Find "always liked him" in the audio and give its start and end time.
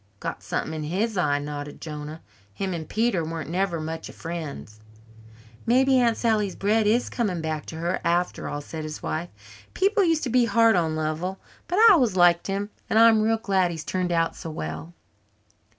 11.91-12.71